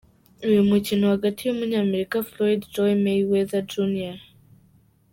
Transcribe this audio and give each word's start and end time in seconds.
Uyu 0.47 0.61
mukino 0.69 1.03
hagati 1.13 1.39
y’umunyamerika 1.43 2.15
Floyd 2.29 2.61
Joy 2.73 2.93
Mayweather 3.03 3.63
Jr. 3.71 4.17